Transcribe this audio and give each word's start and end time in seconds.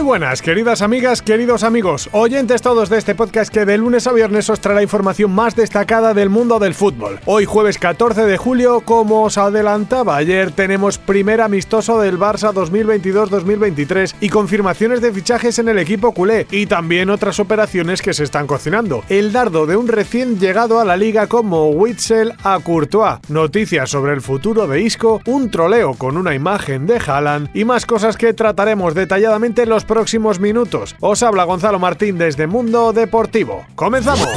Muy 0.00 0.06
buenas, 0.06 0.40
queridas 0.40 0.80
amigas, 0.80 1.20
queridos 1.20 1.62
amigos, 1.62 2.08
oyentes 2.12 2.62
todos 2.62 2.88
de 2.88 2.96
este 2.96 3.14
podcast 3.14 3.52
que 3.52 3.66
de 3.66 3.76
lunes 3.76 4.06
a 4.06 4.14
viernes 4.14 4.48
os 4.48 4.58
trae 4.58 4.74
la 4.74 4.82
información 4.82 5.30
más 5.30 5.54
destacada 5.54 6.14
del 6.14 6.30
mundo 6.30 6.58
del 6.58 6.72
fútbol. 6.72 7.20
Hoy 7.26 7.44
jueves 7.44 7.76
14 7.76 8.24
de 8.24 8.38
julio, 8.38 8.80
como 8.80 9.24
os 9.24 9.36
adelantaba 9.36 10.16
ayer, 10.16 10.52
tenemos 10.52 10.96
primer 10.96 11.42
amistoso 11.42 12.00
del 12.00 12.18
Barça 12.18 12.50
2022-2023 12.54 14.14
y 14.22 14.30
confirmaciones 14.30 15.02
de 15.02 15.12
fichajes 15.12 15.58
en 15.58 15.68
el 15.68 15.78
equipo 15.78 16.14
culé 16.14 16.46
y 16.50 16.64
también 16.64 17.10
otras 17.10 17.38
operaciones 17.38 18.00
que 18.00 18.14
se 18.14 18.24
están 18.24 18.46
cocinando. 18.46 19.04
El 19.10 19.32
dardo 19.32 19.66
de 19.66 19.76
un 19.76 19.86
recién 19.86 20.40
llegado 20.40 20.80
a 20.80 20.86
la 20.86 20.96
liga 20.96 21.26
como 21.26 21.68
Witzel 21.72 22.32
a 22.42 22.58
Courtois, 22.60 23.18
noticias 23.28 23.90
sobre 23.90 24.14
el 24.14 24.22
futuro 24.22 24.66
de 24.66 24.80
Isco, 24.80 25.20
un 25.26 25.50
troleo 25.50 25.92
con 25.92 26.16
una 26.16 26.34
imagen 26.34 26.86
de 26.86 26.96
Haaland 26.96 27.50
y 27.52 27.66
más 27.66 27.84
cosas 27.84 28.16
que 28.16 28.32
trataremos 28.32 28.94
detalladamente 28.94 29.66
los 29.66 29.84
próximos 29.90 30.38
minutos. 30.38 30.94
Os 31.00 31.20
habla 31.24 31.42
Gonzalo 31.42 31.80
Martín 31.80 32.16
desde 32.16 32.46
Mundo 32.46 32.92
Deportivo. 32.92 33.66
¡Comenzamos! 33.74 34.28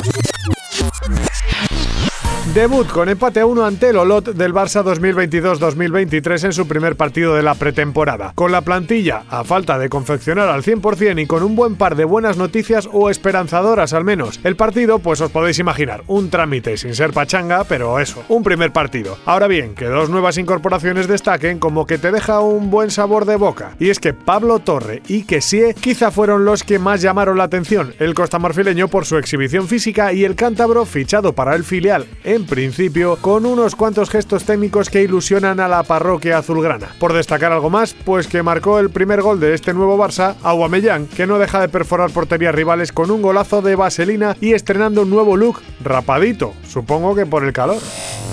Debut 2.54 2.88
con 2.88 3.10
empate 3.10 3.40
a 3.40 3.48
1 3.48 3.66
ante 3.66 3.90
el 3.90 3.98
Olot 3.98 4.36
del 4.36 4.54
Barça 4.54 4.84
2022-2023 4.84 6.46
en 6.46 6.54
su 6.54 6.68
primer 6.68 6.96
partido 6.96 7.34
de 7.34 7.42
la 7.42 7.56
pretemporada. 7.56 8.32
Con 8.36 8.52
la 8.52 8.62
plantilla 8.62 9.24
a 9.28 9.44
falta 9.44 9.80
de 9.80 9.90
confeccionar 9.90 10.50
al 10.50 10.62
100% 10.62 11.20
y 11.20 11.26
con 11.26 11.42
un 11.42 11.56
buen 11.56 11.78
par 11.78 11.96
de 11.96 12.06
buenas 12.06 12.38
noticias 12.38 12.88
o 12.94 13.10
esperanzadoras 13.10 13.94
al 13.94 14.04
menos. 14.04 14.40
El 14.44 14.56
partido, 14.56 15.00
pues 15.00 15.20
os 15.22 15.32
podéis 15.32 15.58
imaginar, 15.58 16.04
un 16.06 16.30
trámite 16.30 16.78
sin 16.78 16.94
ser 16.94 17.12
pachanga, 17.12 17.64
pero 17.64 18.00
eso, 18.00 18.24
un 18.30 18.44
primer 18.44 18.72
partido. 18.72 19.18
Ahora 19.26 19.48
bien, 19.48 19.74
que 19.74 19.86
dos 19.86 20.12
nuevas 20.12 20.38
incorporaciones 20.38 21.08
destaquen 21.08 21.58
como 21.58 21.88
que 21.88 21.98
te 21.98 22.12
deja 22.12 22.40
un 22.40 22.70
buen 22.70 22.92
sabor 22.92 23.26
de 23.26 23.36
boca. 23.36 23.76
Y 23.80 23.90
es 23.90 24.00
que 24.00 24.14
Pablo 24.14 24.60
Torre 24.60 25.02
y 25.08 25.24
Kessie 25.24 25.74
quizá 25.74 26.12
fueron 26.12 26.46
los 26.46 26.62
que 26.62 26.78
más 26.78 27.02
llamaron 27.02 27.40
la 27.40 27.46
atención. 27.46 27.96
El 27.98 28.14
costamarfileño 28.14 28.90
por 28.90 29.06
su 29.06 29.18
exhibición 29.18 29.68
física 29.68 30.14
y 30.14 30.24
el 30.24 30.36
cántabro 30.36 30.86
fichado 30.86 31.34
para 31.34 31.56
el 31.56 31.64
filial 31.64 32.06
en 32.24 32.43
principio, 32.46 33.18
con 33.18 33.46
unos 33.46 33.76
cuantos 33.76 34.10
gestos 34.10 34.44
técnicos 34.44 34.90
que 34.90 35.04
ilusionan 35.04 35.60
a 35.60 35.68
la 35.68 35.84
parroquia 35.84 36.38
azulgrana. 36.38 36.90
Por 37.00 37.14
destacar 37.14 37.52
algo 37.52 37.70
más, 37.70 37.94
pues 37.94 38.28
que 38.28 38.44
marcó 38.44 38.80
el 38.80 38.90
primer 38.90 39.22
gol 39.22 39.40
de 39.40 39.54
este 39.54 39.74
nuevo 39.74 39.98
Barça, 39.98 40.36
Aguamellán, 40.44 41.08
que 41.08 41.28
no 41.28 41.40
deja 41.40 41.60
de 41.60 41.70
perforar 41.70 42.12
porterías 42.12 42.56
rivales 42.56 42.92
con 42.92 43.12
un 43.12 43.22
golazo 43.22 43.62
de 43.62 43.76
vaselina 43.76 44.38
y 44.42 44.54
estrenando 44.54 45.04
un 45.04 45.10
nuevo 45.10 45.38
look 45.38 45.62
rapadito, 45.84 46.54
supongo 46.68 47.16
que 47.16 47.26
por 47.26 47.44
el 47.44 47.54
calor. 47.54 47.82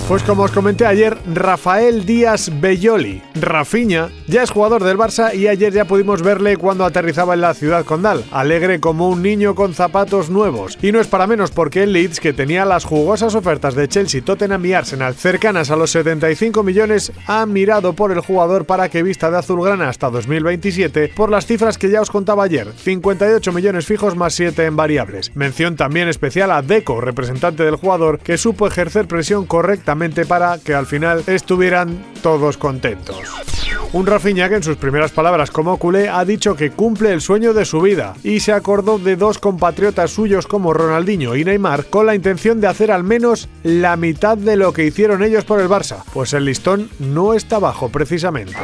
Pues 0.08 0.24
como 0.24 0.42
os 0.42 0.50
comenté 0.50 0.86
ayer, 0.86 1.16
Rafael 1.32 2.04
Díaz 2.04 2.50
Belloli, 2.60 3.22
Rafiña, 3.36 4.08
ya 4.26 4.42
es 4.42 4.50
jugador 4.50 4.82
del 4.82 4.98
Barça 4.98 5.32
y 5.32 5.46
ayer 5.46 5.72
ya 5.72 5.84
pudimos 5.84 6.22
verle 6.22 6.56
cuando 6.56 6.84
aterrizaba 6.84 7.34
en 7.34 7.42
la 7.42 7.54
ciudad 7.54 7.84
condal, 7.84 8.24
alegre 8.32 8.80
como 8.80 9.08
un 9.08 9.22
niño 9.22 9.54
con 9.54 9.72
zapatos 9.72 10.28
nuevos. 10.28 10.76
Y 10.82 10.90
no 10.90 11.00
es 11.00 11.06
para 11.06 11.28
menos 11.28 11.52
porque 11.52 11.84
el 11.84 11.92
Leeds, 11.92 12.18
que 12.18 12.32
tenía 12.32 12.64
las 12.64 12.84
jugosas 12.84 13.36
ofertas 13.36 13.76
de 13.76 13.86
Chelsea, 13.86 14.20
Tottenham 14.20 14.66
y 14.66 14.72
Arsenal 14.72 15.14
cercanas 15.14 15.70
a 15.70 15.76
los 15.76 15.92
75 15.92 16.64
millones, 16.64 17.12
ha 17.28 17.46
mirado 17.46 17.92
por 17.92 18.10
el 18.10 18.18
jugador 18.18 18.64
para 18.64 18.88
que 18.88 19.04
vista 19.04 19.30
de 19.30 19.38
azulgrana 19.38 19.88
hasta 19.88 20.10
2027 20.10 21.12
por 21.14 21.30
las 21.30 21.46
cifras 21.46 21.78
que 21.78 21.88
ya 21.88 22.00
os 22.00 22.10
contaba 22.10 22.42
ayer, 22.42 22.66
58 22.76 23.52
millones 23.52 23.86
fijos 23.86 24.16
más 24.16 24.34
7 24.34 24.64
en 24.64 24.74
variables. 24.74 25.30
Mención 25.36 25.76
también 25.76 26.08
especial 26.08 26.50
a 26.50 26.62
Deco, 26.62 27.00
representante 27.00 27.39
del 27.40 27.76
jugador, 27.76 28.18
que 28.18 28.36
supo 28.36 28.66
ejercer 28.66 29.06
presión 29.06 29.46
correctamente 29.46 30.26
para 30.26 30.58
que 30.58 30.74
al 30.74 30.86
final 30.86 31.24
estuvieran 31.26 32.04
todos 32.22 32.58
contentos. 32.58 33.16
Un 33.92 34.06
Rafinha 34.06 34.48
que 34.48 34.56
en 34.56 34.62
sus 34.62 34.76
primeras 34.76 35.10
palabras 35.10 35.50
como 35.50 35.76
culé 35.78 36.08
ha 36.08 36.24
dicho 36.24 36.54
que 36.54 36.70
cumple 36.70 37.12
el 37.12 37.20
sueño 37.20 37.54
de 37.54 37.64
su 37.64 37.80
vida 37.80 38.14
y 38.22 38.40
se 38.40 38.52
acordó 38.52 38.98
de 38.98 39.16
dos 39.16 39.38
compatriotas 39.38 40.12
suyos 40.12 40.46
como 40.46 40.72
Ronaldinho 40.72 41.34
y 41.34 41.44
Neymar 41.44 41.86
con 41.86 42.06
la 42.06 42.14
intención 42.14 42.60
de 42.60 42.68
hacer 42.68 42.92
al 42.92 43.02
menos 43.02 43.48
la 43.64 43.96
mitad 43.96 44.36
de 44.36 44.56
lo 44.56 44.72
que 44.72 44.84
hicieron 44.84 45.22
ellos 45.22 45.44
por 45.44 45.60
el 45.60 45.68
Barça, 45.68 46.04
pues 46.12 46.34
el 46.34 46.44
listón 46.44 46.88
no 46.98 47.34
está 47.34 47.58
bajo 47.58 47.88
precisamente. 47.88 48.58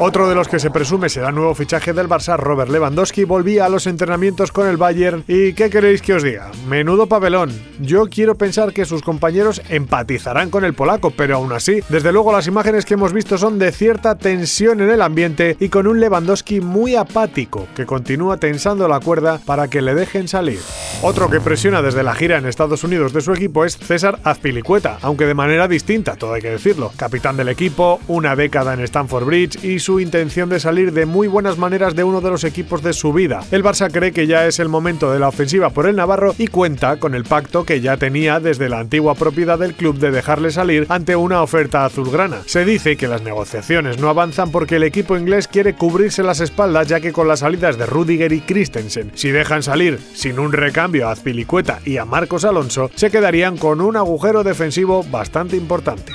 Otro 0.00 0.28
de 0.28 0.36
los 0.36 0.46
que 0.46 0.60
se 0.60 0.70
presume 0.70 1.08
será 1.08 1.32
nuevo 1.32 1.56
fichaje 1.56 1.92
del 1.92 2.08
Barça, 2.08 2.36
Robert 2.36 2.70
Lewandowski, 2.70 3.24
volvía 3.24 3.66
a 3.66 3.68
los 3.68 3.88
entrenamientos 3.88 4.52
con 4.52 4.68
el 4.68 4.76
Bayern 4.76 5.24
y 5.26 5.54
¿qué 5.54 5.70
queréis 5.70 6.02
que 6.02 6.14
os 6.14 6.22
diga? 6.22 6.52
Menudo 6.68 7.08
papelón. 7.08 7.50
Yo 7.80 8.06
quiero 8.06 8.36
pensar 8.36 8.72
que 8.72 8.84
sus 8.84 9.02
compañeros 9.02 9.60
empatizarán 9.68 10.50
con 10.50 10.64
el 10.64 10.74
polaco, 10.74 11.10
pero 11.10 11.34
aún 11.34 11.52
así, 11.52 11.80
desde 11.88 12.12
luego 12.12 12.30
las 12.30 12.46
imágenes 12.46 12.84
que 12.84 12.94
hemos 12.94 13.12
visto 13.12 13.38
son 13.38 13.58
de 13.58 13.72
cierta 13.72 14.16
tensión 14.16 14.80
en 14.80 14.90
el 14.90 15.02
ambiente 15.02 15.56
y 15.58 15.68
con 15.68 15.88
un 15.88 15.98
Lewandowski 15.98 16.60
muy 16.60 16.94
apático 16.94 17.66
que 17.74 17.84
continúa 17.84 18.36
tensando 18.36 18.86
la 18.86 19.00
cuerda 19.00 19.40
para 19.44 19.66
que 19.66 19.82
le 19.82 19.96
dejen 19.96 20.28
salir. 20.28 20.60
Otro 21.02 21.28
que 21.28 21.40
presiona 21.40 21.82
desde 21.82 22.04
la 22.04 22.14
gira 22.14 22.38
en 22.38 22.46
Estados 22.46 22.84
Unidos 22.84 23.12
de 23.12 23.20
su 23.20 23.32
equipo 23.32 23.64
es 23.64 23.76
César 23.76 24.20
Azpilicueta, 24.22 24.98
aunque 25.02 25.26
de 25.26 25.34
manera 25.34 25.66
distinta, 25.66 26.14
todo 26.14 26.34
hay 26.34 26.42
que 26.42 26.50
decirlo. 26.50 26.92
Capitán 26.96 27.36
del 27.36 27.48
equipo, 27.48 27.98
una 28.06 28.36
década 28.36 28.74
en 28.74 28.80
Stamford 28.80 29.24
Bridge 29.24 29.64
y 29.64 29.87
su 29.88 30.00
intención 30.00 30.50
de 30.50 30.60
salir 30.60 30.92
de 30.92 31.06
muy 31.06 31.28
buenas 31.28 31.56
maneras 31.56 31.96
de 31.96 32.04
uno 32.04 32.20
de 32.20 32.28
los 32.28 32.44
equipos 32.44 32.82
de 32.82 32.92
su 32.92 33.14
vida. 33.14 33.40
El 33.50 33.64
Barça 33.64 33.90
cree 33.90 34.12
que 34.12 34.26
ya 34.26 34.46
es 34.46 34.58
el 34.58 34.68
momento 34.68 35.10
de 35.10 35.18
la 35.18 35.28
ofensiva 35.28 35.70
por 35.70 35.86
el 35.86 35.96
Navarro 35.96 36.34
y 36.36 36.48
cuenta 36.48 36.98
con 36.98 37.14
el 37.14 37.24
pacto 37.24 37.64
que 37.64 37.80
ya 37.80 37.96
tenía 37.96 38.38
desde 38.38 38.68
la 38.68 38.80
antigua 38.80 39.14
propiedad 39.14 39.58
del 39.58 39.72
club 39.72 39.96
de 39.98 40.10
dejarle 40.10 40.50
salir 40.50 40.84
ante 40.90 41.16
una 41.16 41.40
oferta 41.40 41.86
azulgrana. 41.86 42.42
Se 42.44 42.66
dice 42.66 42.98
que 42.98 43.08
las 43.08 43.22
negociaciones 43.22 43.98
no 43.98 44.10
avanzan 44.10 44.50
porque 44.50 44.76
el 44.76 44.82
equipo 44.82 45.16
inglés 45.16 45.48
quiere 45.48 45.72
cubrirse 45.72 46.22
las 46.22 46.40
espaldas 46.40 46.86
ya 46.86 47.00
que 47.00 47.14
con 47.14 47.26
las 47.26 47.38
salidas 47.38 47.78
de 47.78 47.86
Rudiger 47.86 48.34
y 48.34 48.42
Christensen, 48.42 49.12
si 49.14 49.30
dejan 49.30 49.62
salir 49.62 49.98
sin 50.12 50.38
un 50.38 50.52
recambio 50.52 51.08
a 51.08 51.12
Azpilicueta 51.12 51.80
y 51.86 51.96
a 51.96 52.04
Marcos 52.04 52.44
Alonso, 52.44 52.90
se 52.94 53.10
quedarían 53.10 53.56
con 53.56 53.80
un 53.80 53.96
agujero 53.96 54.44
defensivo 54.44 55.02
bastante 55.04 55.56
importante. 55.56 56.12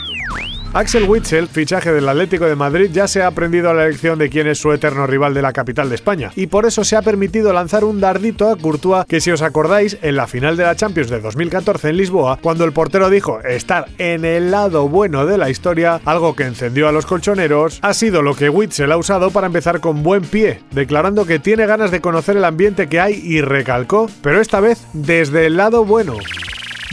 Axel 0.75 1.07
Witzel, 1.07 1.47
fichaje 1.50 1.94
del 1.94 2.09
Atlético 2.09 2.45
de 2.45 2.56
Madrid, 2.56 2.89
ya 2.91 3.07
se 3.07 3.22
ha 3.22 3.28
aprendido 3.28 3.69
a 3.69 3.75
la 3.75 3.85
elección 3.85 4.17
de 4.17 4.28
quién 4.29 4.47
es 4.47 4.57
su 4.57 4.72
eterno 4.72 5.06
rival 5.06 5.35
de 5.35 5.44
la 5.44 5.53
capital 5.53 5.88
de 5.88 5.94
España, 5.94 6.31
y 6.35 6.47
por 6.47 6.66
eso 6.66 6.84
se 6.84 6.95
ha 6.95 7.03
permitido 7.03 7.53
lanzar 7.53 7.84
un 7.84 8.01
dardito 8.01 8.50
a 8.50 8.56
Courtois 8.56 9.06
que 9.06 9.22
si 9.22 9.29
os 9.29 9.44
acordáis, 9.44 10.00
en 10.01 10.16
la 10.16 10.25
final 10.25 10.57
de 10.57 10.63
la 10.63 10.75
Champions 10.75 11.12
de 11.12 11.22
2014 11.22 11.89
en 11.89 11.97
Lisboa, 11.97 12.39
cuando 12.41 12.66
el 12.66 12.73
portero 12.73 13.12
dijo 13.12 13.39
estar 13.41 13.85
en 14.00 14.25
el 14.25 14.50
lado 14.50 14.89
bueno 14.89 15.28
de 15.28 15.38
la 15.38 15.51
historia, 15.51 16.01
algo 16.06 16.35
que 16.35 16.45
encendió 16.45 16.88
a 16.88 16.91
los 16.91 17.06
colchoneros, 17.06 17.78
ha 17.83 17.94
sido 17.94 18.23
lo 18.23 18.35
que 18.35 18.50
Witzel 18.50 18.91
ha 18.91 18.97
usado 18.97 19.29
para 19.29 19.45
empezar 19.45 19.79
con 19.79 20.01
buen 20.01 20.23
pie, 20.23 20.62
declarando 20.72 21.28
que 21.28 21.38
tiene 21.38 21.67
ganas 21.67 21.91
de 21.91 22.01
conocer 22.01 22.35
el 22.35 22.45
ambiente 22.45 22.89
que 22.89 23.00
hay 23.00 23.22
y 23.23 23.41
recalcó, 23.41 24.09
pero 24.23 24.41
esta 24.41 24.59
vez 24.59 24.81
desde 24.94 25.45
el 25.45 25.56
lado 25.56 25.85
bueno. 25.85 26.17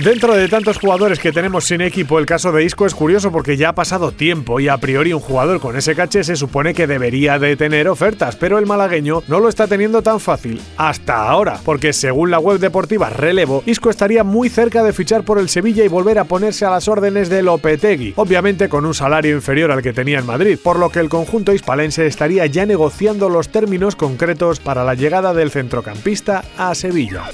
Dentro 0.03 0.35
de 0.35 0.49
tantos 0.49 0.79
jugadores 0.79 1.19
que 1.19 1.31
tenemos 1.31 1.65
sin 1.65 1.83
equipo, 1.83 2.19
el 2.19 2.25
caso 2.25 2.53
de 2.53 2.65
Isco 2.65 2.87
es 2.87 2.95
curioso 2.95 3.31
porque 3.31 3.59
ya 3.59 3.69
ha 3.69 3.75
pasado 3.75 4.13
tiempo 4.13 4.59
y 4.59 4.67
a 4.67 4.79
priori 4.79 5.13
un 5.13 5.21
jugador 5.21 5.61
con 5.61 5.77
ese 5.77 5.95
caché 5.95 6.25
se 6.25 6.37
supone 6.37 6.73
que 6.73 6.87
debería 6.87 7.39
de 7.39 7.55
tener 7.55 7.87
ofertas, 7.87 8.35
pero 8.37 8.59
el 8.59 8.65
malagueño 8.65 9.23
no 9.29 9.41
lo 9.41 9.51
está 9.51 9.67
teniendo 9.67 10.01
tan 10.01 10.19
fácil 10.19 10.59
hasta 10.79 11.29
ahora, 11.29 11.61
porque 11.67 11.93
según 11.93 12.31
la 12.31 12.39
web 12.39 12.59
deportiva 12.59 13.11
Relevo, 13.11 13.63
Isco 13.67 13.91
estaría 13.91 14.25
muy 14.25 14.49
cerca 14.49 14.83
de 14.83 14.95
fichar 14.95 15.23
por 15.23 15.39
el 15.39 15.51
Sevilla 15.51 15.85
y 15.85 15.89
volver 15.89 16.19
a 16.19 16.25
ponerse 16.25 16.65
a 16.65 16.71
las 16.71 16.89
órdenes 16.89 17.29
de 17.29 17.43
Lopetegui, 17.43 18.15
obviamente 18.17 18.71
con 18.71 18.87
un 18.87 18.95
salario 18.95 19.37
inferior 19.37 19.71
al 19.71 19.83
que 19.83 19.93
tenía 19.93 20.21
en 20.21 20.27
Madrid, 20.27 20.59
por 20.63 20.79
lo 20.79 20.89
que 20.89 21.01
el 21.01 21.11
conjunto 21.11 21.53
hispalense 21.53 22.07
estaría 22.07 22.47
ya 22.47 22.65
negociando 22.65 23.29
los 23.29 23.51
términos 23.51 23.97
concretos 23.97 24.61
para 24.61 24.83
la 24.83 24.95
llegada 24.95 25.35
del 25.35 25.51
centrocampista 25.51 26.43
a 26.57 26.75
Sevilla. 26.75 27.25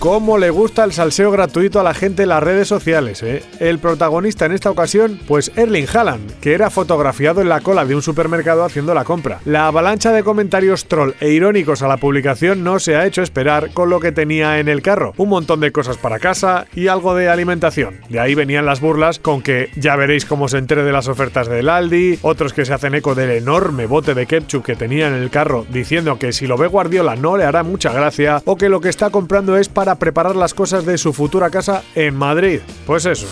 ¿Cómo 0.00 0.38
le 0.38 0.50
gusta 0.50 0.82
el 0.84 0.92
salseo 0.92 1.30
gratuito 1.30 1.78
a 1.78 1.82
la 1.84 1.94
gente 1.94 2.07
las 2.16 2.42
redes 2.42 2.68
sociales? 2.68 3.22
Eh? 3.22 3.42
El 3.60 3.78
protagonista 3.78 4.46
en 4.46 4.52
esta 4.52 4.70
ocasión, 4.70 5.20
pues 5.26 5.52
Erling 5.56 5.86
Haaland, 5.92 6.40
que 6.40 6.54
era 6.54 6.70
fotografiado 6.70 7.40
en 7.40 7.48
la 7.48 7.60
cola 7.60 7.84
de 7.84 7.94
un 7.94 8.02
supermercado 8.02 8.64
haciendo 8.64 8.94
la 8.94 9.04
compra. 9.04 9.40
La 9.44 9.66
avalancha 9.66 10.12
de 10.12 10.22
comentarios 10.22 10.86
troll 10.86 11.12
e 11.20 11.30
irónicos 11.30 11.82
a 11.82 11.88
la 11.88 11.96
publicación 11.96 12.64
no 12.64 12.78
se 12.78 12.96
ha 12.96 13.06
hecho 13.06 13.22
esperar 13.22 13.72
con 13.72 13.90
lo 13.90 14.00
que 14.00 14.12
tenía 14.12 14.58
en 14.58 14.68
el 14.68 14.82
carro. 14.82 15.12
Un 15.16 15.28
montón 15.28 15.60
de 15.60 15.72
cosas 15.72 15.98
para 15.98 16.18
casa 16.18 16.66
y 16.74 16.88
algo 16.88 17.14
de 17.14 17.28
alimentación. 17.28 18.00
De 18.08 18.20
ahí 18.20 18.34
venían 18.34 18.66
las 18.66 18.80
burlas 18.80 19.18
con 19.18 19.42
que 19.42 19.70
ya 19.76 19.96
veréis 19.96 20.24
cómo 20.24 20.48
se 20.48 20.58
entere 20.58 20.84
de 20.84 20.92
las 20.92 21.08
ofertas 21.08 21.48
del 21.48 21.68
Aldi, 21.68 22.18
otros 22.22 22.52
que 22.52 22.64
se 22.64 22.74
hacen 22.74 22.94
eco 22.94 23.14
del 23.14 23.30
enorme 23.30 23.86
bote 23.86 24.14
de 24.14 24.26
ketchup 24.26 24.64
que 24.64 24.76
tenía 24.76 25.08
en 25.08 25.14
el 25.14 25.30
carro 25.30 25.66
diciendo 25.70 26.18
que 26.18 26.32
si 26.32 26.46
lo 26.46 26.56
ve 26.56 26.66
Guardiola 26.66 27.16
no 27.16 27.36
le 27.36 27.44
hará 27.44 27.62
mucha 27.62 27.92
gracia 27.92 28.42
o 28.44 28.56
que 28.56 28.68
lo 28.68 28.80
que 28.80 28.88
está 28.88 29.10
comprando 29.10 29.56
es 29.56 29.68
para 29.68 29.96
preparar 29.96 30.36
las 30.36 30.54
cosas 30.54 30.84
de 30.84 30.98
su 30.98 31.12
futura 31.12 31.50
casa 31.50 31.82
en 32.06 32.14
Madrid. 32.14 32.60
Pues 32.86 33.06
eso. 33.06 33.26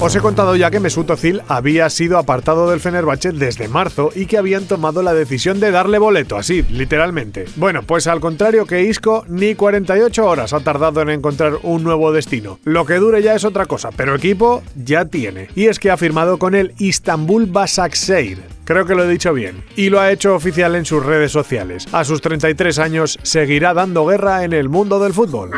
Os 0.00 0.14
he 0.16 0.20
contado 0.20 0.56
ya 0.56 0.70
que 0.70 0.80
Mesut 0.80 1.10
Özil 1.10 1.42
había 1.48 1.88
sido 1.88 2.18
apartado 2.18 2.68
del 2.68 2.80
Fenerbahce 2.80 3.32
desde 3.32 3.68
marzo 3.68 4.10
y 4.14 4.26
que 4.26 4.36
habían 4.36 4.64
tomado 4.64 5.02
la 5.02 5.14
decisión 5.14 5.60
de 5.60 5.70
darle 5.70 5.98
boleto, 5.98 6.36
así, 6.36 6.62
literalmente. 6.62 7.46
Bueno, 7.56 7.82
pues 7.84 8.06
al 8.06 8.20
contrario 8.20 8.66
que 8.66 8.82
Isco, 8.82 9.24
ni 9.28 9.54
48 9.54 10.26
horas 10.26 10.52
ha 10.52 10.60
tardado 10.60 11.00
en 11.02 11.10
encontrar 11.10 11.58
un 11.62 11.84
nuevo 11.84 12.12
destino. 12.12 12.58
Lo 12.64 12.84
que 12.84 12.96
dure 12.96 13.22
ya 13.22 13.34
es 13.34 13.44
otra 13.44 13.66
cosa, 13.66 13.90
pero 13.96 14.14
equipo 14.14 14.62
ya 14.74 15.04
tiene. 15.04 15.48
Y 15.54 15.66
es 15.66 15.78
que 15.78 15.90
ha 15.90 15.96
firmado 15.96 16.38
con 16.38 16.54
el 16.54 16.74
Istanbul 16.78 17.46
Basaksehir, 17.46 18.42
Creo 18.64 18.86
que 18.86 18.94
lo 18.94 19.04
he 19.04 19.08
dicho 19.08 19.32
bien. 19.32 19.64
Y 19.76 19.90
lo 19.90 20.00
ha 20.00 20.12
hecho 20.12 20.34
oficial 20.34 20.76
en 20.76 20.84
sus 20.84 21.04
redes 21.04 21.32
sociales. 21.32 21.86
A 21.92 22.04
sus 22.04 22.20
33 22.20 22.78
años 22.78 23.18
seguirá 23.22 23.74
dando 23.74 24.06
guerra 24.06 24.44
en 24.44 24.52
el 24.52 24.68
mundo 24.68 25.00
del 25.00 25.12
fútbol. 25.12 25.50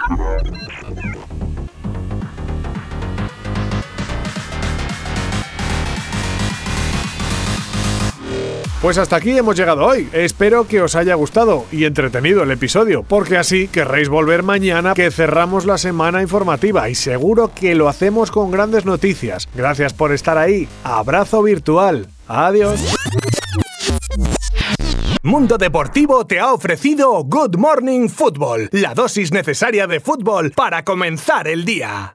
Pues 8.84 8.98
hasta 8.98 9.16
aquí 9.16 9.30
hemos 9.30 9.56
llegado 9.56 9.86
hoy. 9.86 10.10
Espero 10.12 10.68
que 10.68 10.82
os 10.82 10.94
haya 10.94 11.14
gustado 11.14 11.64
y 11.72 11.86
entretenido 11.86 12.42
el 12.42 12.50
episodio, 12.50 13.02
porque 13.02 13.38
así 13.38 13.66
querréis 13.66 14.10
volver 14.10 14.42
mañana 14.42 14.92
que 14.92 15.10
cerramos 15.10 15.64
la 15.64 15.78
semana 15.78 16.20
informativa 16.20 16.90
y 16.90 16.94
seguro 16.94 17.50
que 17.54 17.74
lo 17.74 17.88
hacemos 17.88 18.30
con 18.30 18.50
grandes 18.50 18.84
noticias. 18.84 19.48
Gracias 19.54 19.94
por 19.94 20.12
estar 20.12 20.36
ahí. 20.36 20.68
Abrazo 20.84 21.42
virtual. 21.42 22.08
Adiós. 22.28 22.78
Mundo 25.22 25.56
Deportivo 25.56 26.26
te 26.26 26.38
ha 26.38 26.52
ofrecido 26.52 27.24
Good 27.24 27.56
Morning 27.56 28.10
Football, 28.10 28.68
la 28.70 28.92
dosis 28.92 29.32
necesaria 29.32 29.86
de 29.86 30.00
fútbol 30.00 30.50
para 30.50 30.84
comenzar 30.84 31.48
el 31.48 31.64
día. 31.64 32.12